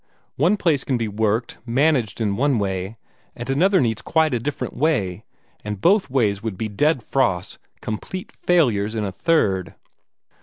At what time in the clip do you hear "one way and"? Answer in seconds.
2.35-3.47